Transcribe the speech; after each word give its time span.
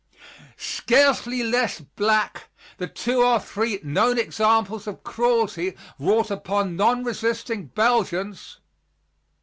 Scarcely 0.57 1.43
less 1.43 1.79
black 1.79 2.49
the 2.79 2.87
two 2.87 3.21
or 3.21 3.39
three 3.39 3.79
known 3.83 4.17
examples 4.17 4.87
of 4.87 5.03
cruelty 5.03 5.75
wrought 5.99 6.31
upon 6.31 6.75
nonresisting 6.75 7.67
Belgians. 7.75 8.57